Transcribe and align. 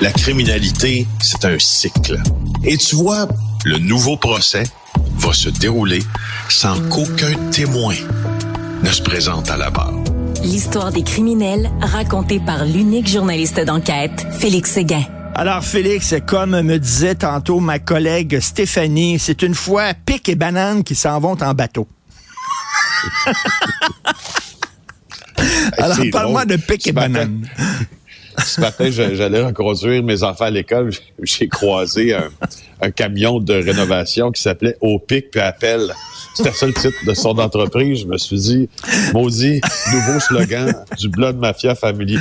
La 0.00 0.12
criminalité, 0.12 1.08
c'est 1.20 1.44
un 1.44 1.58
cycle. 1.58 2.22
Et 2.62 2.76
tu 2.76 2.94
vois, 2.94 3.26
le 3.64 3.78
nouveau 3.78 4.16
procès 4.16 4.62
va 5.16 5.32
se 5.32 5.48
dérouler 5.48 5.98
sans 6.48 6.80
qu'aucun 6.88 7.34
témoin 7.50 7.96
ne 8.84 8.90
se 8.90 9.02
présente 9.02 9.50
à 9.50 9.56
la 9.56 9.70
barre. 9.70 9.94
L'histoire 10.44 10.92
des 10.92 11.02
criminels 11.02 11.68
racontée 11.80 12.38
par 12.38 12.64
l'unique 12.64 13.08
journaliste 13.08 13.58
d'enquête, 13.58 14.24
Félix 14.38 14.70
Séguin. 14.70 15.02
Alors 15.34 15.64
Félix, 15.64 16.14
comme 16.24 16.60
me 16.60 16.78
disait 16.78 17.16
tantôt 17.16 17.58
ma 17.58 17.80
collègue 17.80 18.38
Stéphanie, 18.38 19.18
c'est 19.18 19.42
une 19.42 19.54
fois 19.54 19.94
pic 19.94 20.28
et 20.28 20.36
banane 20.36 20.84
qui 20.84 20.94
s'en 20.94 21.18
vont 21.18 21.36
en 21.42 21.54
bateau. 21.54 21.88
Alors 25.76 25.98
parle-moi 26.12 26.44
de 26.44 26.54
pic 26.54 26.86
et 26.86 26.92
banane. 26.92 27.48
Ce 28.44 28.60
matin, 28.60 28.90
j'allais 28.90 29.42
reconduire 29.42 30.02
mes 30.02 30.22
enfants 30.22 30.46
à 30.46 30.50
l'école. 30.50 30.90
J'ai 31.22 31.48
croisé 31.48 32.14
un, 32.14 32.90
camion 32.90 33.40
de 33.40 33.54
rénovation 33.54 34.30
qui 34.30 34.40
s'appelait 34.40 34.76
Au 34.80 34.98
pic 34.98 35.30
puis 35.30 35.40
appel. 35.40 35.92
C'était 36.34 36.52
ça 36.52 36.66
le 36.66 36.74
titre 36.74 37.04
de 37.04 37.14
son 37.14 37.38
entreprise. 37.38 38.00
Je 38.00 38.06
me 38.06 38.16
suis 38.16 38.38
dit, 38.38 38.68
maudit, 39.12 39.60
nouveau 39.92 40.20
slogan 40.20 40.72
du 40.98 41.08
Blood 41.08 41.36
Mafia 41.38 41.74
Family. 41.74 42.18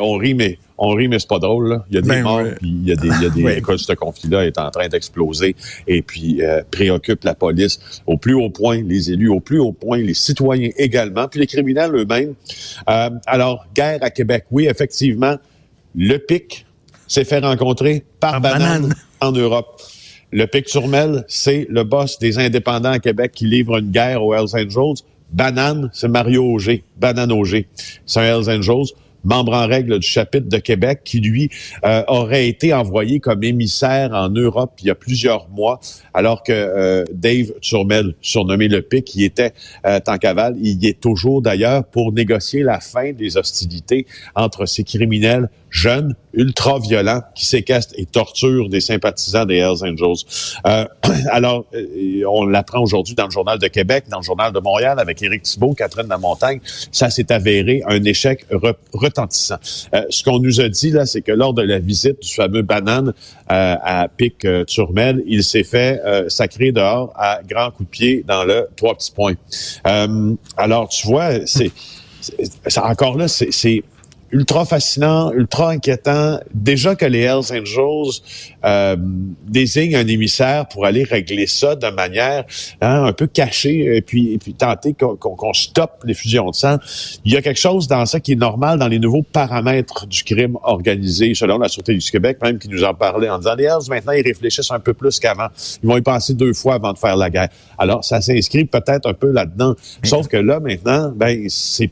on 0.00 0.16
rit, 0.16 0.34
mais 0.34 0.58
on 0.78 0.90
rit, 0.90 1.08
mais 1.08 1.18
c'est 1.18 1.28
pas 1.28 1.38
drôle. 1.40 1.82
Il 1.90 1.96
y 1.96 1.98
a 1.98 2.00
des 2.00 2.08
ben 2.08 2.22
morts, 2.22 2.42
puis 2.58 2.68
il 2.68 2.88
y 2.88 2.92
a 2.92 2.96
des, 2.96 3.08
il 3.08 3.22
y 3.22 3.26
a 3.26 3.30
des 3.30 3.78
ce 3.78 3.92
conflit-là 3.92 4.46
est 4.46 4.58
en 4.58 4.70
train 4.70 4.88
d'exploser 4.88 5.56
et 5.86 6.02
puis 6.02 6.42
euh, 6.42 6.62
préoccupe 6.70 7.24
la 7.24 7.34
police 7.34 7.80
au 8.06 8.16
plus 8.16 8.34
haut 8.34 8.50
point, 8.50 8.82
les 8.82 9.10
élus 9.10 9.28
au 9.28 9.40
plus 9.40 9.58
haut 9.58 9.72
point, 9.72 9.98
les 9.98 10.14
citoyens 10.14 10.70
également, 10.78 11.28
puis 11.28 11.40
les 11.40 11.46
criminels 11.46 11.94
eux-mêmes. 11.94 12.34
Euh, 12.88 13.10
alors, 13.26 13.66
guerre 13.74 13.98
à 14.02 14.10
Québec, 14.10 14.44
oui, 14.50 14.66
effectivement, 14.66 15.36
le 15.98 16.16
PIC 16.18 16.64
s'est 17.08 17.24
fait 17.24 17.40
rencontrer 17.40 18.04
par, 18.20 18.40
banane, 18.40 18.94
en 19.20 19.32
Europe. 19.32 19.82
Le 20.30 20.46
Pic 20.46 20.66
Turmel, 20.66 21.24
c'est 21.26 21.66
le 21.68 21.82
boss 21.82 22.20
des 22.20 22.38
indépendants 22.38 22.92
à 22.92 22.98
Québec 23.00 23.32
qui 23.34 23.46
livre 23.46 23.78
une 23.78 23.90
guerre 23.90 24.22
aux 24.22 24.32
Hells 24.32 24.54
Angels. 24.54 25.02
Banane, 25.32 25.90
c'est 25.92 26.08
Mario 26.08 26.44
Auger. 26.44 26.84
Banane 26.96 27.32
Auger. 27.32 27.66
C'est 28.06 28.20
un 28.20 28.22
Hells 28.22 28.48
Angels 28.48 28.94
membre 29.24 29.52
en 29.54 29.66
règle 29.66 29.98
du 29.98 30.06
chapitre 30.06 30.48
de 30.48 30.58
Québec, 30.58 31.00
qui 31.04 31.20
lui 31.20 31.50
euh, 31.84 32.02
aurait 32.08 32.48
été 32.48 32.72
envoyé 32.72 33.20
comme 33.20 33.42
émissaire 33.42 34.12
en 34.12 34.28
Europe 34.28 34.72
il 34.80 34.86
y 34.86 34.90
a 34.90 34.94
plusieurs 34.94 35.48
mois, 35.48 35.80
alors 36.14 36.42
que 36.42 36.52
euh, 36.52 37.04
Dave 37.12 37.52
Turmel, 37.60 38.14
surnommé 38.20 38.68
le 38.68 38.82
Pic, 38.82 39.04
qui 39.04 39.24
était 39.24 39.52
euh, 39.86 40.00
en 40.06 40.16
cavale, 40.18 40.56
il 40.60 40.82
y 40.82 40.88
est 40.88 41.00
toujours 41.00 41.42
d'ailleurs 41.42 41.84
pour 41.84 42.12
négocier 42.12 42.62
la 42.62 42.80
fin 42.80 43.12
des 43.12 43.36
hostilités 43.36 44.06
entre 44.34 44.66
ces 44.66 44.84
criminels 44.84 45.48
jeunes, 45.70 46.14
ultra-violents, 46.32 47.22
qui 47.34 47.46
séquestrent 47.46 47.94
et 47.96 48.06
torturent 48.06 48.68
des 48.68 48.80
sympathisants 48.80 49.44
des 49.44 49.56
Hells 49.56 49.82
Angels. 49.82 50.24
Euh, 50.66 50.86
alors, 51.30 51.66
euh, 51.74 52.22
on 52.28 52.46
l'apprend 52.46 52.80
aujourd'hui 52.80 53.14
dans 53.14 53.24
le 53.24 53.30
Journal 53.30 53.58
de 53.58 53.66
Québec, 53.66 54.04
dans 54.08 54.18
le 54.18 54.24
Journal 54.24 54.52
de 54.52 54.60
Montréal, 54.60 54.98
avec 54.98 55.22
Éric 55.22 55.42
Thibault, 55.42 55.74
Catherine 55.74 56.08
Lamontagne. 56.08 56.60
Ça 56.92 57.10
s'est 57.10 57.32
avéré 57.32 57.82
un 57.86 58.02
échec 58.04 58.46
retentissant. 58.92 59.58
Euh, 59.94 60.02
ce 60.10 60.22
qu'on 60.22 60.38
nous 60.38 60.60
a 60.60 60.68
dit, 60.68 60.90
là, 60.90 61.06
c'est 61.06 61.22
que 61.22 61.32
lors 61.32 61.54
de 61.54 61.62
la 61.62 61.78
visite 61.78 62.22
du 62.22 62.32
fameux 62.32 62.62
banane 62.62 63.12
à 63.48 64.08
Pic-Turmel, 64.14 65.22
il 65.26 65.42
s'est 65.42 65.64
fait 65.64 66.00
sacrer 66.28 66.70
dehors 66.70 67.12
à 67.16 67.40
grands 67.48 67.70
coups 67.70 67.88
de 67.88 67.90
pied 67.90 68.24
dans 68.26 68.44
le 68.44 68.68
trois 68.76 68.94
petits 68.94 69.10
points. 69.12 69.34
alors, 70.56 70.88
tu 70.88 71.06
vois, 71.06 71.46
c'est 71.46 71.72
encore 72.76 73.16
là, 73.16 73.26
c'est 73.28 73.82
ultra 74.32 74.64
fascinant, 74.64 75.32
ultra 75.32 75.70
inquiétant. 75.70 76.38
Déjà 76.52 76.94
que 76.94 77.04
les 77.04 77.20
Hells 77.20 77.52
Angels 77.52 78.20
euh, 78.64 78.96
désignent 79.46 79.96
un 79.96 80.06
émissaire 80.06 80.66
pour 80.68 80.84
aller 80.84 81.04
régler 81.04 81.46
ça 81.46 81.74
de 81.76 81.88
manière 81.88 82.44
hein, 82.80 83.04
un 83.04 83.12
peu 83.12 83.26
cachée 83.26 83.96
et 83.96 84.02
puis, 84.02 84.34
et 84.34 84.38
puis 84.38 84.54
tenter 84.54 84.94
qu'on 84.94 85.52
stoppe 85.52 86.02
les 86.04 86.14
fusions 86.14 86.50
de 86.50 86.54
sang. 86.54 86.76
Il 87.24 87.32
y 87.32 87.36
a 87.36 87.42
quelque 87.42 87.60
chose 87.60 87.88
dans 87.88 88.04
ça 88.06 88.20
qui 88.20 88.32
est 88.32 88.36
normal 88.36 88.78
dans 88.78 88.88
les 88.88 88.98
nouveaux 88.98 89.22
paramètres 89.22 90.06
du 90.06 90.22
crime 90.24 90.56
organisé, 90.62 91.34
selon 91.34 91.58
la 91.58 91.68
Sûreté 91.68 91.94
du 91.94 92.10
Québec, 92.10 92.38
même 92.42 92.58
qui 92.58 92.68
nous 92.68 92.84
en 92.84 92.94
parlait 92.94 93.28
en 93.28 93.38
disant 93.38 93.54
les 93.54 93.64
Hells, 93.64 93.88
maintenant, 93.88 94.12
ils 94.12 94.22
réfléchissent 94.22 94.70
un 94.70 94.80
peu 94.80 94.94
plus 94.94 95.18
qu'avant. 95.18 95.48
Ils 95.82 95.88
vont 95.88 95.96
y 95.96 96.02
penser 96.02 96.34
deux 96.34 96.52
fois 96.52 96.74
avant 96.74 96.92
de 96.92 96.98
faire 96.98 97.16
la 97.16 97.30
guerre. 97.30 97.48
Alors, 97.78 98.04
ça 98.04 98.20
s'inscrit 98.20 98.64
peut-être 98.64 99.08
un 99.08 99.14
peu 99.14 99.30
là-dedans. 99.30 99.74
Sauf 100.02 100.28
que 100.28 100.36
là, 100.36 100.60
maintenant, 100.60 101.12
ben, 101.14 101.46
c'est 101.48 101.90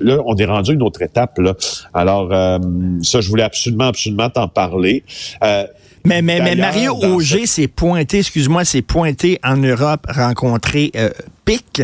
là, 0.00 0.18
on 0.26 0.36
est 0.36 0.44
rendu 0.44 0.70
à 0.70 0.74
une 0.74 0.82
autre 0.82 1.02
étape. 1.02 1.38
Là. 1.38 1.54
Alors, 1.94 2.32
euh, 2.32 2.58
ça, 3.02 3.20
je 3.20 3.28
voulais 3.28 3.42
absolument, 3.42 3.86
absolument 3.86 4.30
t'en 4.30 4.48
parler. 4.48 5.04
Euh, 5.42 5.66
mais, 6.04 6.22
mais, 6.22 6.40
mais, 6.40 6.54
Mario 6.54 6.94
Auger 6.94 7.46
s'est 7.46 7.68
pointé, 7.68 8.18
excuse-moi, 8.18 8.64
s'est 8.64 8.82
pointé 8.82 9.38
en 9.44 9.56
Europe 9.56 10.06
rencontrer 10.08 10.90
euh, 10.96 11.10
Pic 11.44 11.82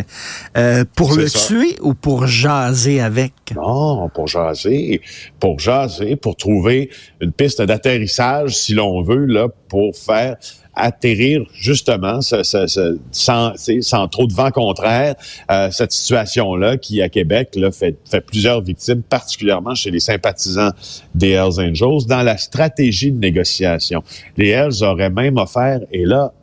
pour 0.95 1.15
le 1.15 1.29
tuer 1.29 1.75
ou 1.81 1.93
pour 1.93 2.25
jaser 2.25 3.01
avec? 3.01 3.33
Non, 3.55 4.09
pour 4.09 4.27
jaser, 4.27 5.01
pour 5.39 5.59
jaser, 5.59 6.15
pour 6.15 6.37
trouver 6.37 6.89
une 7.19 7.33
piste 7.33 7.61
d'atterrissage, 7.61 8.55
si 8.55 8.73
l'on 8.73 9.01
veut, 9.03 9.25
là, 9.25 9.47
pour 9.67 9.95
faire 9.95 10.37
atterrir 10.75 11.43
justement 11.53 12.19
sans, 12.21 13.53
sans 13.81 14.07
trop 14.07 14.27
de 14.27 14.33
vent 14.33 14.51
contraire 14.51 15.15
euh, 15.51 15.69
cette 15.71 15.91
situation-là 15.91 16.77
qui, 16.77 17.01
à 17.01 17.09
Québec, 17.09 17.49
là, 17.55 17.71
fait, 17.71 17.95
fait 18.09 18.21
plusieurs 18.21 18.61
victimes, 18.61 19.01
particulièrement 19.03 19.75
chez 19.75 19.91
les 19.91 19.99
sympathisants 19.99 20.71
des 21.13 21.31
Hells 21.31 21.59
Angels, 21.59 22.05
dans 22.07 22.23
la 22.23 22.37
stratégie 22.37 23.11
de 23.11 23.19
négociation. 23.19 24.03
Les 24.37 24.49
Hells 24.49 24.83
auraient 24.83 25.09
même 25.09 25.37
offert, 25.37 25.79
et 25.91 26.05
là, 26.05 26.33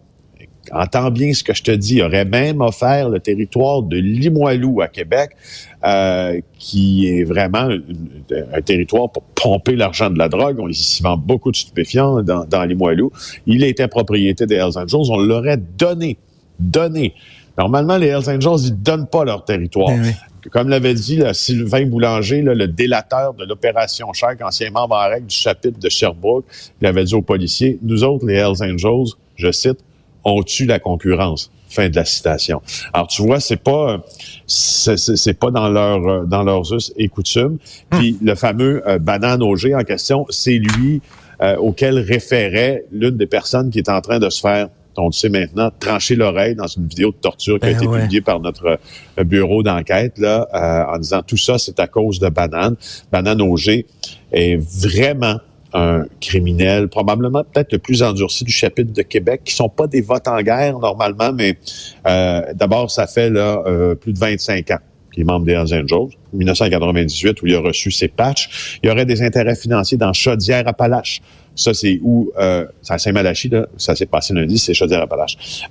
entends 0.71 1.11
bien 1.11 1.33
ce 1.33 1.43
que 1.43 1.55
je 1.55 1.63
te 1.63 1.71
dis, 1.71 2.03
aurait 2.03 2.25
même 2.25 2.61
offert 2.61 3.09
le 3.09 3.21
territoire 3.21 3.83
de 3.83 3.97
Limoilou 3.97 4.81
à 4.81 4.89
Québec, 4.89 5.31
euh, 5.85 6.41
qui 6.59 7.09
est 7.09 7.25
vraiment 7.25 7.69
un, 7.69 8.63
territoire 8.63 9.11
pour 9.11 9.23
pomper 9.23 9.75
l'argent 9.75 10.11
de 10.11 10.19
la 10.19 10.29
drogue. 10.29 10.59
On 10.61 10.69
y 10.69 10.99
vend 11.03 11.17
beaucoup 11.17 11.51
de 11.51 11.57
stupéfiants 11.57 12.23
dans, 12.23 12.45
dans 12.45 12.65
Limoilou. 12.65 13.11
Il 13.47 13.65
était 13.65 13.89
propriété 13.89 14.47
des 14.47 14.57
Hells 14.57 14.79
Angels. 14.79 15.11
On 15.11 15.19
l'aurait 15.19 15.59
donné, 15.59 16.17
donné. 16.61 17.15
Normalement, 17.59 17.97
les 17.97 18.09
Hells 18.09 18.31
Angels, 18.31 18.67
ils 18.67 18.83
donnent 18.83 19.09
pas 19.09 19.25
leur 19.25 19.45
territoire. 19.45 19.89
Ben 19.89 20.15
Comme 20.51 20.69
l'avait 20.69 20.95
dit 20.95 21.23
Sylvain 21.33 21.87
Boulanger, 21.87 22.43
le 22.43 22.67
délateur 22.67 23.35
de 23.35 23.45
l'opération 23.45 24.13
Shark, 24.13 24.41
ancien 24.43 24.71
membre 24.71 24.97
en 24.97 25.09
règle 25.09 25.27
du 25.27 25.37
chapitre 25.37 25.79
de 25.79 25.89
Sherbrooke, 25.89 26.45
il 26.81 26.87
avait 26.87 27.05
dit 27.05 27.15
aux 27.15 27.23
policiers, 27.23 27.79
nous 27.83 28.05
autres, 28.05 28.27
les 28.27 28.35
Hells 28.35 28.63
Angels, 28.63 29.15
je 29.37 29.53
cite, 29.53 29.79
on 30.25 30.43
tue 30.43 30.67
la 30.67 30.79
concurrence. 30.79 31.51
Fin 31.69 31.89
de 31.89 31.97
la 31.97 32.05
citation. 32.05 32.61
Alors 32.93 33.09
tu 33.09 33.23
vois, 33.23 33.41
c'est 33.41 33.57
pas 33.57 34.05
c'est 34.47 35.39
pas 35.39 35.51
dans 35.51 35.71
leur 35.71 36.27
dans 36.27 36.43
leurs 36.43 36.71
us 36.75 36.93
et 36.97 37.09
coutumes. 37.09 37.57
Puis 37.89 38.19
le 38.23 38.35
fameux 38.35 38.87
euh, 38.87 38.99
banane 38.99 39.43
Auger 39.43 39.75
en 39.75 39.83
question, 39.83 40.27
c'est 40.29 40.59
lui 40.59 41.01
euh, 41.41 41.57
auquel 41.57 41.99
référait 41.99 42.85
l'une 42.93 43.17
des 43.17 43.27
personnes 43.27 43.71
qui 43.71 43.79
est 43.79 43.89
en 43.89 44.03
train 44.03 44.19
de 44.19 44.29
se 44.29 44.41
faire 44.41 44.69
on 44.99 45.07
le 45.07 45.13
sait 45.13 45.31
maintenant, 45.31 45.71
trancher 45.81 46.17
l'oreille 46.17 46.55
dans 46.55 46.67
une 46.67 46.87
vidéo 46.87 47.13
de 47.13 47.17
torture 47.17 47.59
qui 47.59 47.65
a 47.65 47.71
ben 47.71 47.77
été 47.77 47.89
publiée 47.89 48.21
par 48.21 48.41
notre 48.41 48.79
euh, 49.19 49.25
bureau 49.25 49.63
d'enquête, 49.63 50.19
là, 50.19 50.47
en 50.93 50.99
disant 50.99 51.23
tout 51.27 51.39
ça, 51.39 51.57
c'est 51.57 51.81
à 51.81 51.87
cause 51.87 52.19
de 52.19 52.29
Banane. 52.29 52.77
Banane 53.11 53.41
Auger 53.41 53.87
est 54.33 54.57
vraiment 54.57 55.39
un 55.75 56.05
criminel, 56.21 56.89
probablement 56.89 57.45
peut-être 57.45 57.73
le 57.73 57.79
plus 57.79 58.03
endurci 58.03 58.45
du 58.45 58.53
chapitre 58.53 58.93
de 58.93 59.03
Québec, 59.03 59.43
qui 59.45 59.55
sont 59.55 59.69
pas 59.69 59.87
des 59.87 60.01
votes 60.01 60.29
en 60.29 60.41
guerre 60.43 60.79
normalement, 60.79 61.33
mais 61.33 61.57
euh, 62.07 62.43
d'abord, 62.55 62.91
ça 62.91 63.07
fait 63.07 63.31
là 63.31 63.63
euh, 63.67 63.95
plus 63.95 64.13
de 64.13 64.19
25 64.19 64.71
ans 64.71 64.79
qu'il 65.13 65.23
est 65.23 65.25
membre 65.25 65.45
des 65.45 65.53
Hells 65.53 65.75
Angels, 65.75 66.17
1998, 66.33 67.43
où 67.43 67.47
il 67.47 67.55
a 67.55 67.61
reçu 67.61 67.91
ses 67.91 68.09
patchs. 68.09 68.79
Il 68.83 68.89
y 68.89 68.91
aurait 68.91 69.05
des 69.05 69.23
intérêts 69.23 69.55
financiers 69.55 69.99
dans 69.99 70.13
Chaudière-Appalaches. 70.13 71.21
Ça, 71.55 71.75
c'est 71.75 72.01
où, 72.03 72.33
euh, 72.39 72.67
c'est 72.81 72.95
à 72.95 72.99
Saint-Malachie, 72.99 73.51
là, 73.51 73.67
ça 73.77 73.95
s'est 73.95 74.07
passé 74.07 74.33
lundi, 74.33 74.57
c'est 74.57 74.73
Chaudière-Appalaches. 74.73 75.67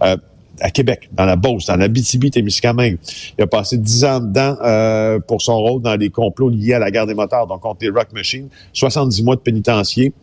À 0.59 0.69
Québec, 0.69 1.09
dans 1.11 1.25
la 1.25 1.35
Beauce, 1.35 1.65
dans 1.65 1.75
la 1.75 1.87
BTB-Témiscamingue. 1.87 2.97
Il 3.37 3.43
a 3.43 3.47
passé 3.47 3.77
dix 3.77 4.03
ans 4.05 4.19
dedans 4.19 4.57
euh, 4.61 5.19
pour 5.19 5.41
son 5.41 5.57
rôle 5.57 5.81
dans 5.81 5.95
les 5.95 6.09
complots 6.09 6.49
liés 6.49 6.73
à 6.73 6.79
la 6.79 6.91
guerre 6.91 7.07
des 7.07 7.13
motards, 7.13 7.47
donc 7.47 7.61
contre 7.61 7.79
les 7.81 7.89
Rock 7.89 8.09
Machines. 8.13 8.47
70 8.73 9.23
mois 9.23 9.35
de 9.35 9.41
pénitencier. 9.41 10.13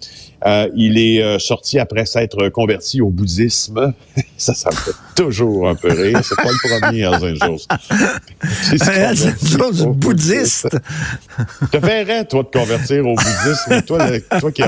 Euh, 0.46 0.68
il 0.76 0.98
est 0.98 1.20
euh, 1.20 1.38
sorti 1.40 1.80
après 1.80 2.06
s'être 2.06 2.48
converti 2.50 3.00
au 3.00 3.08
bouddhisme. 3.08 3.92
ça, 4.36 4.54
ça 4.54 4.70
me 4.70 4.76
fait 4.76 4.92
toujours 5.16 5.68
un 5.68 5.74
peu 5.74 5.88
rire. 5.90 6.20
C'est 6.22 6.36
pas 6.36 6.44
le 6.44 6.80
premier 6.80 7.00
Hells 7.00 7.14
Angels. 7.14 7.66
Hells 8.72 9.34
Angels 9.60 9.86
bouddhiste. 9.94 10.68
Te 11.72 11.80
ferais, 11.80 12.24
toi, 12.26 12.44
de 12.44 12.58
convertir 12.58 13.06
au 13.06 13.14
bouddhisme. 13.16 13.82
toi, 13.82 14.06
toi 14.38 14.52
qui 14.52 14.62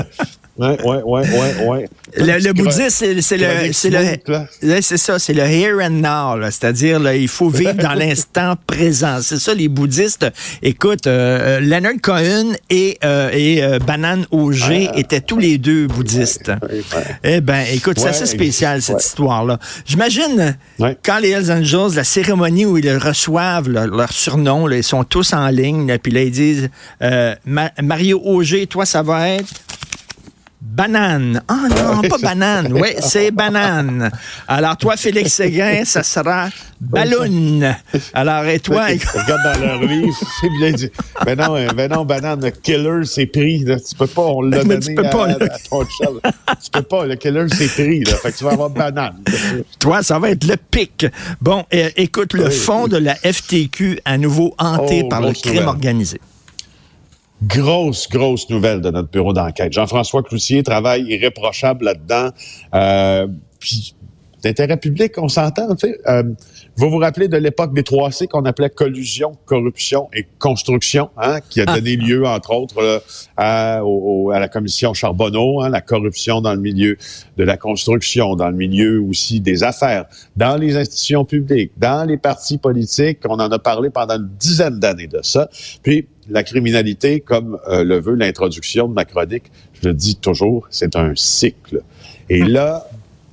as 0.63 0.71
Ouais, 0.71 0.77
ouais, 0.83 1.01
ouais, 1.03 1.21
ouais, 1.21 1.67
ouais. 1.67 1.89
Le, 2.17 2.53
bouddhisme, 2.53 3.05
c'est 3.21 3.37
le, 3.37 3.71
c'est 3.73 3.89
le, 3.89 4.81
ça, 4.81 5.19
c'est 5.19 5.33
le 5.33 5.43
here 5.43 5.79
and 5.81 6.01
now, 6.01 6.41
c'est-à-dire 6.45 6.99
il 7.13 7.27
faut 7.27 7.49
vivre 7.49 7.73
dans 7.73 7.93
l'instant 7.95 8.55
présent. 8.67 9.19
C'est 9.21 9.39
ça, 9.39 9.53
les 9.53 9.67
bouddhistes. 9.67 10.25
Écoute, 10.61 11.07
euh, 11.07 11.57
euh, 11.57 11.59
Leonard 11.59 12.01
Cohen 12.01 12.53
et 12.69 12.97
euh, 13.03 13.29
et 13.31 13.61
Banane 13.85 14.25
Auger 14.31 14.89
étaient 14.95 15.21
tous 15.21 15.37
les 15.37 15.57
deux 15.57 15.87
bouddhistes. 15.87 16.51
eh 17.23 17.41
ben, 17.41 17.65
écoute, 17.71 17.99
c'est 17.99 18.09
assez 18.09 18.25
spécial 18.25 18.81
cette 18.81 19.03
histoire-là. 19.03 19.59
J'imagine 19.85 20.57
quand 21.03 21.19
les 21.19 21.29
Hells 21.29 21.51
Angels, 21.51 21.95
la 21.95 22.03
cérémonie 22.03 22.65
où 22.65 22.77
ils 22.77 22.97
reçoivent 22.97 23.69
leur 23.69 24.11
surnom, 24.11 24.69
ils 24.69 24.83
sont 24.83 25.03
tous 25.03 25.33
en 25.33 25.47
ligne, 25.47 25.97
puis 26.01 26.11
là 26.11 26.23
ils 26.23 26.31
disent 26.31 26.69
Mario 27.81 28.21
Auger, 28.23 28.67
toi 28.67 28.85
ça 28.85 29.01
va 29.01 29.29
être? 29.29 29.53
Banane. 30.61 31.41
Ah 31.47 31.67
non, 31.69 32.07
pas 32.07 32.19
banane. 32.19 32.71
Oui, 32.71 32.89
c'est 32.99 33.31
banane. 33.31 34.11
Alors, 34.47 34.77
toi, 34.77 34.95
Félix 34.95 35.33
Séguin, 35.33 35.83
ça 35.85 36.03
sera 36.03 36.49
ballon. 36.79 37.61
Alors, 38.13 38.45
et 38.45 38.59
toi? 38.59 38.85
Regarde 38.85 39.41
dans 39.43 39.59
leur 39.59 39.81
livre, 39.81 40.15
c'est 40.39 40.49
bien 40.59 40.71
dit. 40.71 40.91
Ben 41.25 41.35
non, 41.35 41.55
ben 41.73 41.91
non, 41.91 42.05
banane, 42.05 42.45
le 42.45 42.51
killer, 42.51 43.05
c'est 43.05 43.25
pris. 43.25 43.65
Tu 43.65 43.95
peux 43.95 44.05
pas, 44.05 44.21
on 44.21 44.43
l'a 44.43 44.63
donné 44.63 44.79
tu 44.79 44.93
peux 44.93 45.01
pas, 45.01 45.29
à, 45.29 45.35
ton 45.67 45.83
chat. 45.83 46.31
Tu 46.63 46.69
peux 46.71 46.83
pas, 46.83 47.05
le 47.07 47.15
killer, 47.15 47.45
c'est 47.51 47.73
pris. 47.73 48.03
Là. 48.03 48.13
Fait 48.17 48.31
que 48.31 48.37
tu 48.37 48.43
vas 48.43 48.51
avoir 48.51 48.69
banane. 48.69 49.15
Toi, 49.79 50.03
ça 50.03 50.19
va 50.19 50.29
être 50.29 50.45
le 50.45 50.57
pic. 50.57 51.07
Bon, 51.41 51.65
écoute, 51.71 52.33
le 52.33 52.51
fond 52.51 52.87
de 52.87 52.97
la 52.97 53.15
FTQ 53.15 53.99
à 54.05 54.19
nouveau 54.19 54.53
hanté 54.59 55.01
oh, 55.05 55.09
par 55.09 55.21
le 55.21 55.33
crime 55.33 55.67
organisé. 55.67 56.21
Grosse, 57.43 58.07
grosse 58.07 58.49
nouvelle 58.49 58.81
de 58.81 58.91
notre 58.91 59.09
bureau 59.09 59.33
d'enquête. 59.33 59.73
Jean-François 59.73 60.21
Cloutier 60.21 60.61
travaille 60.61 61.03
irréprochable 61.03 61.85
là-dedans. 61.85 62.29
Euh, 62.75 63.27
puis 63.59 63.95
d'intérêt 64.43 64.77
public, 64.77 65.17
on 65.17 65.27
s'entend. 65.27 65.67
Euh, 66.07 66.23
vous 66.75 66.89
vous 66.89 66.97
rappelez 66.97 67.27
de 67.27 67.37
l'époque 67.37 67.73
des 67.73 67.83
3C 67.83 68.27
qu'on 68.27 68.45
appelait 68.45 68.69
collusion, 68.69 69.33
corruption 69.45 70.09
et 70.13 70.25
construction, 70.39 71.09
hein, 71.17 71.39
qui 71.49 71.61
a 71.61 71.65
donné 71.65 71.97
ah. 71.99 72.05
lieu, 72.05 72.25
entre 72.25 72.53
autres, 72.53 73.03
à, 73.37 73.77
à, 73.77 74.39
la 74.39 74.47
commission 74.47 74.93
Charbonneau, 74.93 75.61
hein, 75.61 75.69
la 75.69 75.81
corruption 75.81 76.41
dans 76.41 76.53
le 76.53 76.59
milieu 76.61 76.97
de 77.37 77.43
la 77.43 77.57
construction, 77.57 78.35
dans 78.35 78.49
le 78.49 78.55
milieu 78.55 79.01
aussi 79.01 79.39
des 79.39 79.63
affaires, 79.63 80.05
dans 80.35 80.57
les 80.57 80.75
institutions 80.75 81.25
publiques, 81.25 81.71
dans 81.77 82.07
les 82.07 82.17
partis 82.17 82.57
politiques. 82.57 83.19
On 83.27 83.39
en 83.39 83.51
a 83.51 83.59
parlé 83.59 83.89
pendant 83.89 84.15
une 84.15 84.29
dizaine 84.39 84.79
d'années 84.79 85.07
de 85.07 85.19
ça. 85.21 85.49
Puis, 85.83 86.07
la 86.29 86.43
criminalité, 86.43 87.19
comme 87.19 87.59
euh, 87.67 87.83
le 87.83 87.99
veut 87.99 88.15
l'introduction 88.15 88.87
de 88.87 88.93
ma 88.93 89.05
chronique, 89.05 89.51
je 89.73 89.89
le 89.89 89.93
dis 89.93 90.15
toujours, 90.15 90.67
c'est 90.69 90.95
un 90.95 91.13
cycle. 91.15 91.81
Et 92.29 92.43
là, 92.43 92.87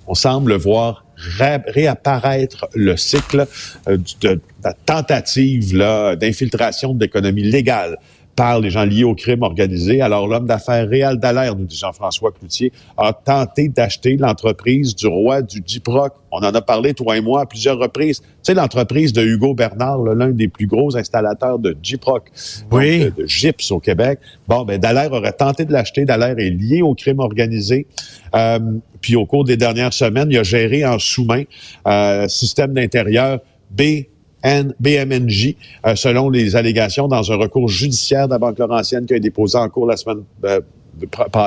on 0.08 0.14
semble 0.14 0.55
voir 0.55 1.05
réapparaître 1.16 2.66
le 2.75 2.96
cycle 2.96 3.46
euh, 3.88 3.99
de, 4.20 4.40
la 4.64 4.72
tentative 4.72 5.76
d'infiltration 6.19 6.94
de 6.94 7.00
l'économie 7.05 7.43
légale 7.43 7.99
par 8.38 8.61
les 8.61 8.70
gens 8.70 8.85
liés 8.85 9.02
au 9.02 9.17
crime 9.17 9.43
organisé. 9.43 10.00
Alors, 10.00 10.29
l'homme 10.29 10.46
d'affaires 10.46 10.88
Réal 10.88 11.19
Dallaire, 11.19 11.56
nous 11.56 11.64
dit 11.64 11.76
Jean-François 11.76 12.31
Cloutier, 12.31 12.70
a 12.96 13.12
tenté 13.12 13.69
d'acheter 13.69 14.17
l'entreprise 14.17 14.94
du 14.94 15.08
roi 15.08 15.43
du 15.43 15.61
Diproc. 15.61 16.12
On 16.31 16.38
en 16.38 16.55
a 16.55 16.61
parlé, 16.61 16.94
toi 16.94 17.17
et 17.17 17.20
moi, 17.20 17.40
à 17.40 17.46
plusieurs 17.46 17.81
reprises. 17.81 18.20
Tu 18.20 18.26
sais, 18.43 18.55
l'entreprise 18.55 19.12
de 19.12 19.25
Hugo 19.25 19.55
Bernard, 19.55 19.99
l'un 20.05 20.29
des 20.29 20.46
plus 20.46 20.69
gros 20.69 20.96
installateurs 20.96 21.58
de 21.58 21.73
Diproc, 21.73 22.31
oui. 22.70 23.11
de, 23.11 23.26
gyps 23.26 23.73
au 23.73 23.81
Québec. 23.81 24.20
Bon, 24.46 24.64
ben 24.64 24.79
Dallaire 24.79 25.12
aurait 25.12 25.32
tenté 25.32 25.64
de 25.64 25.73
l'acheter. 25.73 26.05
Dallaire 26.05 26.38
est 26.38 26.50
lié 26.50 26.81
au 26.81 26.94
crime 26.94 27.19
organisé. 27.19 27.88
Euh, 28.37 28.61
puis 29.00 29.17
au 29.17 29.26
cours 29.26 29.43
des 29.43 29.56
dernières 29.56 29.93
semaines, 29.93 30.29
il 30.31 30.38
a 30.38 30.44
géré 30.44 30.87
en 30.87 31.00
sous-main 31.00 31.43
euh, 31.88 32.29
système 32.29 32.73
d'intérieur 32.73 33.41
B 33.73 33.82
BMNJ, 34.44 35.55
euh, 35.87 35.94
selon 35.94 36.31
les 36.31 36.56
allégations 36.56 37.08
dans 37.08 37.32
un 37.32 37.37
recours 37.37 37.69
judiciaire 37.69 38.26
de 38.26 38.32
la 38.32 38.38
Banque 38.38 38.58
Laurentienne 38.58 39.06
qui 39.06 39.14
a 39.14 39.17
été 39.17 39.29
déposé 39.29 39.58
en 39.58 39.69
cours 39.69 39.87
la 39.87 39.96
semaine 39.96 40.23
euh. 40.44 40.61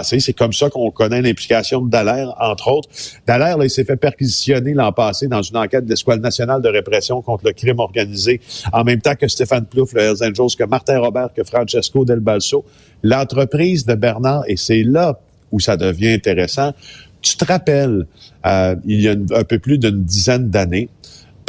C'est 0.04 0.34
comme 0.34 0.54
ça 0.54 0.70
qu'on 0.70 0.92
connaît 0.92 1.22
l'implication 1.22 1.82
de 1.82 1.90
Dallaire, 1.90 2.34
entre 2.40 2.70
autres. 2.70 2.90
Dallaire, 3.28 3.58
il 3.62 3.70
s'est 3.70 3.84
fait 3.84 3.98
perquisitionner 3.98 4.74
l'an 4.74 4.92
passé 4.92 5.28
dans 5.28 5.42
une 5.42 5.58
enquête 5.58 5.86
de 5.86 5.90
l'Escouade 5.90 6.22
nationale 6.22 6.62
de 6.62 6.70
répression 6.70 7.22
contre 7.22 7.46
le 7.46 7.54
crime 7.54 7.80
organisé, 7.80 8.40
en 8.72 8.84
même 8.84 9.02
temps 9.02 9.16
que 9.16 9.28
Stéphane 9.28 9.66
Plouffe, 9.66 9.94
le 9.94 10.02
Hells 10.02 10.24
Angels, 10.24 10.56
que 10.58 10.64
Martin 10.64 11.00
Robert, 11.00 11.30
que 11.36 11.44
Francesco 11.44 12.06
Del 12.06 12.20
Balso. 12.20 12.64
L'entreprise 13.04 13.86
de 13.86 13.96
Bernard, 13.96 14.44
et 14.48 14.58
c'est 14.58 14.84
là 14.84 15.20
où 15.52 15.60
ça 15.60 15.76
devient 15.76 16.14
intéressant, 16.14 16.74
tu 17.22 17.36
te 17.36 17.46
rappelles, 17.46 18.08
euh, 18.46 18.76
il 18.86 19.02
y 19.02 19.08
a 19.08 19.12
un 19.12 19.44
peu 19.44 19.60
plus 19.60 19.78
d'une 19.78 20.04
dizaine 20.04 20.50
d'années, 20.50 20.90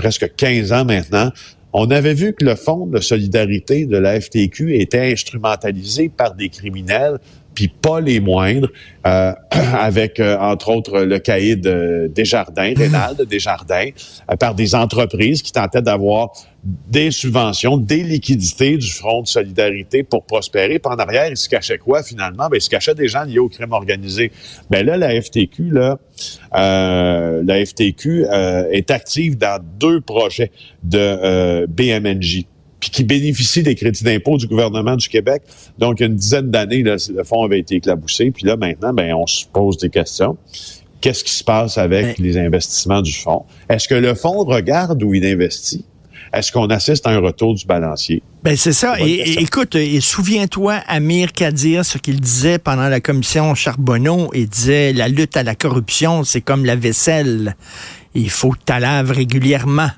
presque 0.02 0.34
15 0.34 0.72
ans 0.72 0.84
maintenant, 0.84 1.30
on 1.72 1.88
avait 1.92 2.14
vu 2.14 2.32
que 2.32 2.44
le 2.44 2.56
fonds 2.56 2.86
de 2.86 2.98
solidarité 2.98 3.86
de 3.86 3.96
la 3.96 4.20
FTQ 4.20 4.74
était 4.74 5.12
instrumentalisé 5.12 6.08
par 6.08 6.34
des 6.34 6.48
criminels 6.48 7.20
puis 7.54 7.68
pas 7.68 8.00
les 8.00 8.20
moindres, 8.20 8.68
euh, 9.06 9.32
avec 9.50 10.20
euh, 10.20 10.38
entre 10.38 10.70
autres 10.70 11.00
le 11.00 11.18
cahier 11.18 11.56
de 11.56 12.10
Desjardins, 12.14 12.72
Rénald 12.76 13.20
Desjardins, 13.22 13.90
euh, 14.30 14.36
par 14.36 14.54
des 14.54 14.74
entreprises 14.74 15.42
qui 15.42 15.52
tentaient 15.52 15.82
d'avoir 15.82 16.32
des 16.64 17.10
subventions, 17.10 17.76
des 17.76 18.04
liquidités 18.04 18.76
du 18.76 18.88
Front 18.88 19.22
de 19.22 19.26
solidarité 19.26 20.04
pour 20.04 20.24
prospérer. 20.24 20.78
Puis 20.78 20.92
en 20.92 20.96
arrière, 20.96 21.28
il 21.28 21.36
se 21.36 21.48
cachait 21.48 21.78
quoi 21.78 22.04
finalement? 22.04 22.48
Ben, 22.48 22.58
il 22.58 22.60
se 22.60 22.70
cachait 22.70 22.94
des 22.94 23.08
gens 23.08 23.24
liés 23.24 23.40
au 23.40 23.48
crime 23.48 23.72
organisé. 23.72 24.30
Ben 24.70 24.86
là, 24.86 24.96
la 24.96 25.20
FTQ, 25.20 25.70
là, 25.72 25.98
la 26.52 27.66
FTQ 27.66 28.26
est 28.70 28.92
active 28.92 29.36
dans 29.36 29.60
deux 29.80 30.00
projets 30.00 30.52
de 30.84 31.66
BMNJ 31.66 32.46
puis 32.82 32.90
qui 32.90 33.04
bénéficie 33.04 33.62
des 33.62 33.76
crédits 33.76 34.02
d'impôt 34.02 34.36
du 34.36 34.48
gouvernement 34.48 34.96
du 34.96 35.08
Québec. 35.08 35.42
Donc, 35.78 36.00
il 36.00 36.02
y 36.02 36.06
a 36.06 36.08
une 36.08 36.16
dizaine 36.16 36.50
d'années, 36.50 36.82
le 36.82 37.22
fonds 37.22 37.44
avait 37.44 37.60
été 37.60 37.76
éclaboussé. 37.76 38.32
Puis 38.32 38.44
là, 38.44 38.56
maintenant, 38.56 38.92
ben, 38.92 39.14
on 39.14 39.24
se 39.24 39.46
pose 39.46 39.78
des 39.78 39.88
questions. 39.88 40.36
Qu'est-ce 41.00 41.22
qui 41.22 41.32
se 41.32 41.44
passe 41.44 41.78
avec 41.78 42.18
les 42.18 42.36
investissements 42.36 43.00
du 43.00 43.12
fonds? 43.12 43.44
Est-ce 43.68 43.86
que 43.86 43.94
le 43.94 44.14
fonds 44.14 44.42
regarde 44.44 45.00
où 45.04 45.14
il 45.14 45.24
investit? 45.24 45.84
Est-ce 46.32 46.50
qu'on 46.50 46.66
assiste 46.70 47.06
à 47.06 47.10
un 47.10 47.20
retour 47.20 47.54
du 47.54 47.64
balancier? 47.66 48.20
Ben 48.42 48.56
c'est 48.56 48.72
ça. 48.72 48.98
Et, 48.98 49.40
écoute, 49.40 49.76
et 49.76 50.00
souviens-toi, 50.00 50.80
Amir 50.88 51.32
Kadir, 51.32 51.84
ce 51.84 51.98
qu'il 51.98 52.20
disait 52.20 52.58
pendant 52.58 52.88
la 52.88 53.00
commission 53.00 53.54
Charbonneau, 53.54 54.28
il 54.34 54.48
disait 54.48 54.92
la 54.92 55.06
lutte 55.06 55.36
à 55.36 55.44
la 55.44 55.54
corruption, 55.54 56.24
c'est 56.24 56.40
comme 56.40 56.64
la 56.64 56.74
vaisselle. 56.74 57.54
Il 58.14 58.30
faut 58.30 58.50
que 58.50 58.58
tu 58.66 58.80
laves 58.80 59.12
régulièrement. 59.12 59.90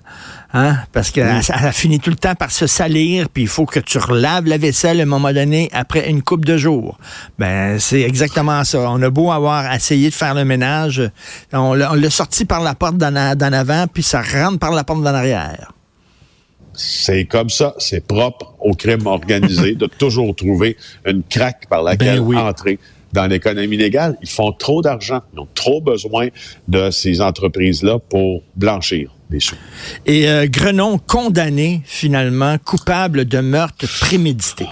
Hein? 0.57 0.77
Parce 0.93 1.11
qu'elle 1.11 1.41
a 1.49 1.73
fini 1.73 1.99
tout 1.99 2.11
le 2.11 2.17
temps 2.17 2.37
par 2.37 2.53
se 2.53 2.69
salir, 2.69 3.29
puis 3.29 3.43
il 3.43 3.49
faut 3.49 3.67
que 3.67 3.81
tu 3.81 3.99
relaves 3.99 4.47
la 4.47 4.57
vaisselle 4.57 5.01
à 5.01 5.03
un 5.03 5.07
moment 5.07 5.33
donné 5.33 5.69
après 5.73 6.09
une 6.09 6.23
coupe 6.23 6.45
de 6.45 6.57
jours. 6.57 6.97
Ben, 7.41 7.81
c'est 7.81 8.03
exactement 8.03 8.63
ça. 8.63 8.79
On 8.89 9.03
a 9.03 9.11
beau 9.11 9.33
avoir 9.33 9.75
essayé 9.75 10.11
de 10.11 10.15
faire 10.15 10.33
le 10.33 10.45
ménage, 10.45 11.03
on 11.53 11.75
l'a 11.75 12.11
sorti 12.11 12.45
par 12.45 12.61
la 12.61 12.77
porte 12.77 12.97
d'en 12.97 13.17
avant, 13.17 13.87
puis 13.93 14.05
ça 14.05 14.23
rentre 14.23 14.61
par 14.61 14.71
la 14.71 14.85
porte 14.85 15.03
d'en 15.03 15.15
arrière. 15.15 15.73
C'est 16.73 17.25
comme 17.25 17.51
ça, 17.51 17.75
c'est 17.79 18.07
propre 18.07 18.55
au 18.61 18.75
crime 18.75 19.07
organisé 19.07 19.75
de 19.75 19.87
toujours 19.87 20.35
trouver 20.37 20.77
une 21.05 21.25
craque 21.25 21.67
par 21.69 21.83
laquelle 21.83 22.21
ben 22.21 22.37
entrer 22.37 22.79
dans 23.13 23.27
l'économie 23.27 23.77
légale. 23.77 24.17
Ils 24.23 24.29
font 24.29 24.53
trop 24.53 24.83
d'argent, 24.83 25.21
ils 25.33 25.41
ont 25.41 25.49
trop 25.55 25.81
besoin 25.81 26.29
de 26.69 26.91
ces 26.91 27.21
entreprises-là 27.21 27.99
pour 27.99 28.43
blanchir. 28.57 29.15
Et 30.07 30.29
euh, 30.29 30.47
Grenon 30.47 30.99
condamné 30.99 31.83
finalement 31.85 32.59
coupable 32.59 33.25
de 33.25 33.39
meurtre 33.41 33.87
prémédité 34.01 34.67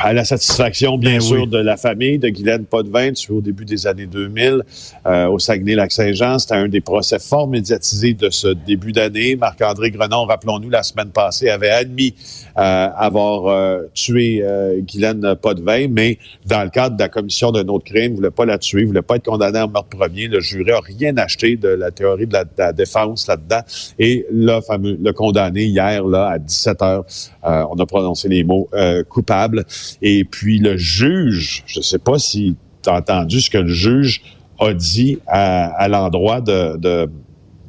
à 0.00 0.12
la 0.12 0.24
satisfaction, 0.24 0.98
bien 0.98 1.14
ben 1.14 1.20
sûr, 1.20 1.46
de 1.46 1.58
la 1.58 1.76
famille 1.76 2.18
de 2.18 2.28
Guylaine 2.28 2.64
Potvin, 2.64 3.12
au 3.30 3.40
début 3.40 3.64
des 3.64 3.86
années 3.86 4.06
2000 4.06 4.62
euh, 5.06 5.26
au 5.28 5.38
Saguenay-Lac-Saint-Jean. 5.38 6.38
C'était 6.38 6.54
un 6.54 6.68
des 6.68 6.80
procès 6.80 7.18
fort 7.18 7.48
médiatisés 7.48 8.14
de 8.14 8.30
ce 8.30 8.48
début 8.48 8.92
d'année. 8.92 9.36
Marc-André 9.36 9.90
Grenon, 9.90 10.24
rappelons-nous, 10.24 10.70
la 10.70 10.82
semaine 10.82 11.10
passée, 11.10 11.48
avait 11.48 11.70
admis 11.70 12.14
euh, 12.58 12.88
avoir 12.96 13.48
euh, 13.48 13.82
tué 13.92 14.40
euh, 14.42 14.80
Guylaine 14.80 15.34
Potvin, 15.36 15.88
mais 15.90 16.18
dans 16.46 16.64
le 16.64 16.70
cadre 16.70 16.96
de 16.96 17.02
la 17.02 17.10
commission 17.10 17.52
d'un 17.52 17.66
autre 17.68 17.84
crime, 17.84 18.12
ne 18.12 18.16
voulait 18.16 18.30
pas 18.30 18.46
la 18.46 18.56
tuer, 18.56 18.82
ne 18.82 18.86
voulait 18.86 19.02
pas 19.02 19.16
être 19.16 19.26
condamné 19.26 19.60
en 19.60 19.68
meurtre 19.68 19.90
premier. 19.90 20.26
Le 20.26 20.40
jury 20.40 20.70
a 20.70 20.80
rien 20.80 21.16
acheté 21.18 21.56
de 21.56 21.68
la 21.68 21.90
théorie 21.90 22.26
de 22.26 22.34
la, 22.56 22.72
défense 22.72 23.26
là-dedans. 23.26 23.60
Et 23.98 24.26
le 24.32 24.60
fameux, 24.62 24.98
le 25.00 25.12
condamné 25.12 25.64
hier, 25.64 26.04
là, 26.06 26.28
à 26.28 26.38
17 26.38 26.82
heures, 26.82 27.04
on 27.42 27.78
a 27.78 27.86
prononcé 27.86 28.28
les 28.28 28.42
mots 28.42 28.68
coupable. 29.08 29.64
Et 30.02 30.24
puis 30.24 30.58
le 30.58 30.76
juge, 30.76 31.64
je 31.66 31.80
ne 31.80 31.84
sais 31.84 31.98
pas 31.98 32.18
si 32.18 32.56
tu 32.82 32.90
as 32.90 32.94
entendu 32.94 33.40
ce 33.40 33.50
que 33.50 33.58
le 33.58 33.72
juge 33.72 34.22
a 34.58 34.72
dit 34.72 35.18
à, 35.26 35.88
l'endroit 35.88 36.40
de, 36.40 36.76
de, 36.76 37.10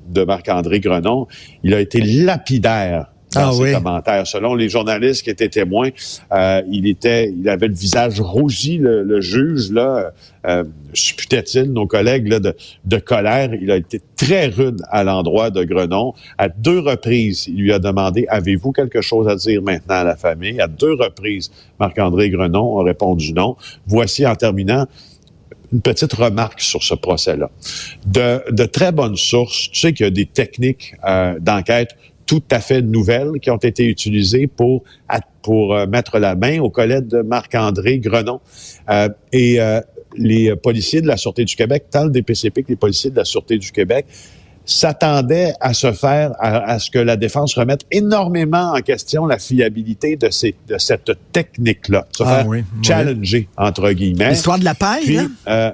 de 0.09 0.23
Marc-André 0.23 0.79
Grenon, 0.79 1.27
il 1.63 1.73
a 1.73 1.81
été 1.81 2.01
lapidaire 2.01 3.07
dans 3.37 3.49
ah 3.49 3.65
ses 3.65 3.73
commentaires. 3.73 4.27
Selon 4.27 4.55
les 4.55 4.69
journalistes 4.69 5.23
qui 5.23 5.29
étaient 5.29 5.49
témoins, 5.49 5.89
euh, 6.31 6.61
il 6.69 6.87
était, 6.87 7.33
il 7.37 7.47
avait 7.49 7.67
le 7.67 7.73
visage 7.73 8.19
rougi, 8.19 8.77
le, 8.77 9.21
juge 9.21 9.71
là, 9.71 10.11
euh, 10.45 10.63
supputait-il 10.93 11.73
nos 11.73 11.87
collègues 11.87 12.27
là, 12.27 12.39
de, 12.39 12.55
de 12.85 12.97
colère. 12.97 13.53
Il 13.53 13.71
a 13.71 13.77
été 13.77 14.01
très 14.15 14.47
rude 14.47 14.81
à 14.89 15.03
l'endroit 15.03 15.49
de 15.49 15.63
Grenon. 15.63 16.13
À 16.37 16.49
deux 16.49 16.79
reprises, 16.79 17.47
il 17.47 17.61
lui 17.61 17.73
a 17.73 17.79
demandé 17.79 18.25
avez-vous 18.29 18.71
quelque 18.71 19.01
chose 19.01 19.27
à 19.27 19.35
dire 19.35 19.61
maintenant 19.61 19.95
à 19.95 20.03
la 20.03 20.15
famille? 20.15 20.59
À 20.61 20.67
deux 20.67 20.93
reprises, 20.93 21.51
Marc-André 21.79 22.29
Grenon 22.29 22.79
a 22.79 22.83
répondu 22.83 23.33
non. 23.33 23.55
Voici 23.87 24.25
en 24.25 24.35
terminant 24.35 24.85
une 25.73 25.81
petite 25.81 26.13
remarque 26.13 26.61
sur 26.61 26.83
ce 26.83 26.93
procès-là. 26.93 27.49
De, 28.05 28.41
de 28.51 28.65
très 28.65 28.91
bonnes 28.91 29.17
sources, 29.17 29.69
tu 29.71 29.79
sais 29.79 29.93
qu'il 29.93 30.05
y 30.05 30.07
a 30.07 30.11
des 30.11 30.25
techniques 30.25 30.95
euh, 31.05 31.37
d'enquête 31.39 31.95
tout 32.27 32.43
à 32.51 32.59
fait 32.59 32.83
nouvelles 32.83 33.39
qui 33.41 33.49
ont 33.49 33.57
été 33.57 33.85
utilisées 33.85 34.45
pour 34.45 34.83
pour 35.41 35.73
euh, 35.73 35.87
mettre 35.87 36.19
la 36.19 36.35
main 36.35 36.59
au 36.59 36.69
collègue 36.69 37.07
de 37.07 37.21
Marc-André 37.21 37.99
Grenon. 37.99 38.41
Euh, 38.89 39.07
et 39.31 39.61
euh, 39.61 39.79
les 40.17 40.53
policiers 40.57 41.01
de 41.01 41.07
la 41.07 41.15
Sûreté 41.15 41.45
du 41.45 41.55
Québec, 41.55 41.85
tant 41.89 42.03
le 42.03 42.09
DPCP 42.09 42.63
que 42.63 42.69
les 42.69 42.75
policiers 42.75 43.11
de 43.11 43.15
la 43.15 43.23
Sûreté 43.23 43.57
du 43.57 43.71
Québec, 43.71 44.05
s'attendaient 44.65 45.53
à 45.61 45.73
se 45.73 45.93
faire, 45.93 46.33
à, 46.39 46.77
ce 46.77 46.91
que 46.91 46.99
la 46.99 47.15
défense 47.15 47.55
remette 47.55 47.85
énormément 47.89 48.73
en 48.73 48.81
question 48.81 49.25
la 49.25 49.39
fiabilité 49.39 50.17
de, 50.17 50.29
ces, 50.29 50.55
de 50.67 50.77
cette 50.77 51.11
technique-là, 51.31 52.05
se 52.11 52.23
ah 52.23 52.43
faire 52.43 52.63
challenger, 52.83 53.47
entre 53.55 53.89
guillemets. 53.91 54.31
L'histoire 54.31 54.59
de 54.59 54.65
la 54.65 54.75
paille, 54.75 55.21
euh, 55.47 55.71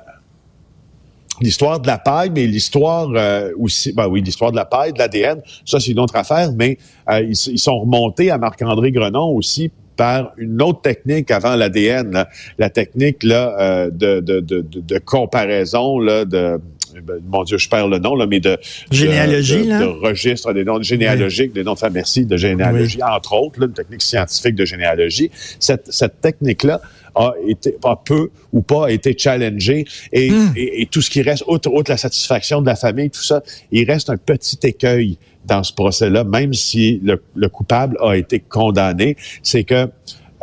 l'histoire 1.42 1.80
de 1.80 1.88
la 1.88 1.98
paille, 1.98 2.30
mais 2.34 2.46
l'histoire 2.46 3.10
euh, 3.16 3.52
aussi, 3.60 3.94
ben 3.94 4.08
oui, 4.08 4.22
l'histoire 4.22 4.52
de 4.52 4.56
la 4.56 4.66
paille, 4.66 4.94
de 4.94 5.00
l'ADN, 5.00 5.42
ça 5.66 5.80
c'est 5.80 5.92
une 5.92 6.00
autre 6.00 6.16
affaire, 6.16 6.52
mais 6.56 6.78
euh, 7.10 7.22
ils, 7.22 7.36
sont 7.36 7.80
remontés 7.80 8.32
à 8.32 8.38
Marc-André 8.38 8.92
Grenon 8.92 9.30
aussi 9.30 9.72
par 9.96 10.32
une 10.38 10.62
autre 10.62 10.82
technique 10.82 11.30
avant 11.32 11.56
l'ADN, 11.56 12.26
la 12.58 12.70
technique 12.70 13.24
là, 13.24 13.56
euh, 13.60 13.90
de, 13.92 14.20
de, 14.20 14.40
de, 14.40 14.62
de, 14.62 14.98
comparaison 15.00 16.00
là, 16.00 16.26
de 16.26 16.60
ben, 17.02 17.20
mon 17.28 17.44
Dieu, 17.44 17.58
je 17.58 17.70
perds 17.70 17.88
le 17.88 18.00
nom, 18.00 18.16
là, 18.16 18.26
mais 18.28 18.40
de 18.40 18.58
généalogie, 18.92 19.68
de, 19.68 19.86
registre 19.86 20.54
des 20.54 20.64
noms 20.64 20.82
généalogiques, 20.82 21.54
des 21.54 21.64
noms 21.64 21.74
de 21.74 21.80
famille, 21.80 21.96
merci, 21.96 22.26
de 22.26 22.38
généalogie, 22.38 23.02
entre 23.04 23.34
autres, 23.34 23.60
là, 23.60 23.68
une 23.68 23.74
technique 23.74 24.02
scientifique 24.02 24.56
de 24.56 24.66
généalogie. 24.66 25.30
Cette, 25.60 25.92
cette 25.92 26.22
technique-là 26.22 26.82
a 27.16 27.34
été 27.48 27.72
pas 27.72 28.02
peu 28.04 28.30
ou 28.52 28.62
pas 28.62 28.88
a 28.88 28.92
été 28.92 29.16
challengée 29.18 29.86
et, 30.12 30.32
hmm. 30.32 30.54
et, 30.56 30.88
tout 30.88 31.02
ce 31.02 31.10
qui 31.10 31.22
reste, 31.22 31.44
outre, 31.48 31.72
outre 31.72 31.92
la 31.92 31.98
satisfaction 31.98 32.62
de 32.62 32.66
la 32.66 32.76
famille, 32.76 33.10
tout 33.10 33.22
ça, 33.22 33.44
il 33.72 33.90
reste 33.90 34.10
un 34.10 34.18
petit 34.18 34.58
écueil 34.64 35.18
dans 35.46 35.64
ce 35.64 35.74
procès-là, 35.74 36.24
même 36.24 36.54
si 36.54 37.00
le, 37.04 37.22
le, 37.36 37.50
coupable 37.50 37.98
a 38.02 38.16
été 38.16 38.40
condamné, 38.40 39.18
c'est 39.42 39.64
que 39.64 39.90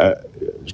euh, 0.00 0.14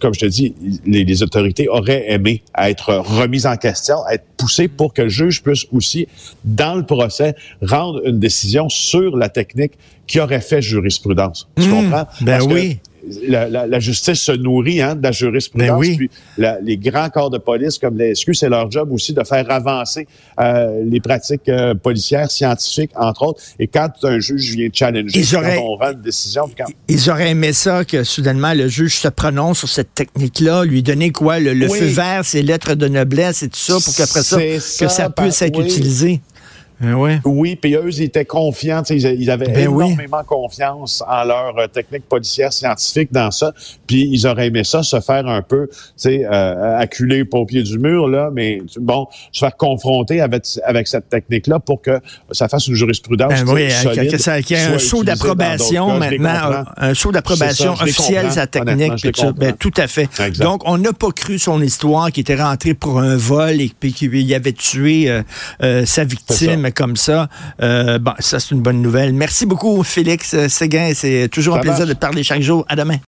comme 0.00 0.14
je 0.14 0.20
te 0.20 0.26
dis, 0.26 0.54
les, 0.84 1.22
autorités 1.22 1.68
auraient 1.68 2.04
aimé 2.10 2.42
être 2.56 2.94
remises 2.94 3.46
en 3.46 3.56
question, 3.56 3.96
être 4.10 4.24
poussées 4.36 4.68
pour 4.68 4.92
que 4.92 5.02
le 5.02 5.08
juge 5.08 5.42
puisse 5.42 5.66
aussi, 5.72 6.06
dans 6.44 6.74
le 6.74 6.84
procès, 6.84 7.34
rendre 7.62 8.00
une 8.06 8.18
décision 8.18 8.68
sur 8.68 9.16
la 9.16 9.28
technique 9.28 9.72
qui 10.06 10.20
aurait 10.20 10.40
fait 10.40 10.62
jurisprudence. 10.62 11.48
Tu 11.56 11.68
hmm. 11.68 11.70
comprends? 11.70 12.06
Ben 12.20 12.42
oui 12.42 12.78
la, 13.28 13.78
justice 13.78 14.20
se 14.20 14.32
nourrit 14.32 14.80
hein, 14.80 14.94
de 14.94 15.02
la 15.02 15.12
jurisprudence. 15.12 15.86
Ben 15.86 15.96
puis 15.96 16.10
les 16.62 16.76
grands 16.76 17.08
corps 17.08 17.30
de 17.30 17.38
police 17.38 17.78
comme 17.78 17.96
les 17.96 18.14
SQ, 18.14 18.34
c'est 18.34 18.48
leur 18.48 18.70
job 18.70 18.90
aussi 18.92 19.12
de 19.12 19.22
faire 19.24 19.50
avancer 19.50 20.06
euh, 20.40 20.82
les 20.84 21.00
pratiques 21.00 21.48
euh, 21.48 21.74
policières, 21.74 22.30
scientifiques, 22.30 22.90
entre 22.96 23.22
autres. 23.22 23.42
Et 23.58 23.66
quand 23.66 23.88
un 24.02 24.18
juge 24.18 24.54
vient 24.54 24.68
challenger, 24.72 25.22
quand 25.30 25.42
on 25.62 25.76
rend 25.76 25.92
une 25.92 26.02
décision... 26.02 26.48
Ils 26.88 27.10
auraient 27.10 27.30
aimé 27.30 27.52
ça 27.52 27.84
que 27.84 28.04
soudainement 28.04 28.54
le 28.54 28.68
juge 28.68 28.96
se 28.96 29.08
prononce 29.08 29.58
sur 29.58 29.68
cette 29.68 29.94
technique-là, 29.94 30.64
lui 30.64 30.82
donner 30.82 31.12
quoi, 31.12 31.38
le, 31.38 31.68
feu 31.68 31.86
vert, 31.86 32.24
ses 32.24 32.42
lettres 32.42 32.74
de 32.74 32.88
noblesse 32.88 33.42
et 33.42 33.48
tout 33.48 33.58
ça, 33.58 33.74
pour 33.82 33.94
qu'après 33.94 34.22
ça, 34.22 34.38
que 34.38 34.88
ça 34.88 35.10
puisse 35.10 35.42
être 35.42 35.60
utilisé. 35.60 36.20
Ben 36.78 36.94
oui, 37.24 37.56
puis 37.56 37.74
eux, 37.74 37.88
ils 37.88 38.02
étaient 38.02 38.26
confiants, 38.26 38.82
ils, 38.90 39.30
avaient 39.30 39.46
ben 39.46 39.70
énormément 39.70 40.22
confiance 40.24 41.02
en 41.08 41.24
leur 41.24 41.58
euh, 41.58 41.66
technique 41.68 42.04
policière 42.06 42.52
scientifique 42.52 43.10
dans 43.10 43.30
ça, 43.30 43.54
puis 43.86 44.06
ils 44.12 44.26
auraient 44.26 44.48
aimé 44.48 44.62
ça, 44.62 44.82
se 44.82 45.00
faire 45.00 45.26
un 45.26 45.40
peu, 45.40 45.68
tu 45.68 45.76
sais, 45.96 46.26
euh, 46.26 46.78
acculer 46.78 47.24
au 47.32 47.46
pied 47.46 47.62
du 47.62 47.78
mur, 47.78 48.08
là, 48.08 48.30
mais 48.30 48.60
bon, 48.78 49.06
se 49.32 49.40
faire 49.40 49.56
confronter 49.56 50.20
avec, 50.20 50.44
avec 50.64 50.86
cette 50.86 51.08
technique-là 51.08 51.60
pour 51.60 51.80
que 51.80 51.98
ça 52.32 52.46
fasse 52.48 52.66
une 52.66 52.74
jurisprudence 52.74 53.42
ben 53.44 53.54
oui, 53.54 53.70
solide, 53.70 54.44
qu'il 54.44 54.56
y 54.56 54.60
ait 54.60 54.64
un 54.64 54.78
saut 54.78 55.02
d'approbation 55.02 55.98
maintenant, 55.98 56.64
un 56.76 56.92
saut 56.92 57.12
d'approbation 57.12 57.72
officiel 57.72 58.30
sa 58.32 58.46
technique, 58.46 59.06
ben, 59.36 59.54
tout 59.54 59.72
à 59.78 59.86
fait. 59.86 60.08
Donc, 60.38 60.60
on 60.66 60.76
n'a 60.76 60.92
pas 60.92 61.10
cru 61.10 61.38
son 61.38 61.62
histoire 61.62 62.12
qui 62.12 62.20
était 62.20 62.36
rentré 62.36 62.74
pour 62.74 63.00
un 63.00 63.16
vol 63.16 63.62
et 63.62 63.72
puis 63.78 63.94
qu'il 63.94 64.34
avait 64.34 64.52
tué 64.52 65.10
euh, 65.62 65.86
sa 65.86 66.04
victime 66.04 66.65
comme 66.70 66.96
ça. 66.96 67.28
Euh, 67.62 67.98
bon, 67.98 68.12
ça, 68.18 68.40
c'est 68.40 68.54
une 68.54 68.60
bonne 68.60 68.82
nouvelle. 68.82 69.12
Merci 69.12 69.46
beaucoup, 69.46 69.82
Félix 69.82 70.46
Séguin. 70.48 70.92
C'est 70.94 71.28
toujours 71.30 71.56
un 71.56 71.60
plaisir 71.60 71.86
de 71.86 71.92
te 71.92 71.98
parler 71.98 72.22
chaque 72.22 72.42
jour. 72.42 72.64
À 72.68 72.76
demain. 72.76 72.98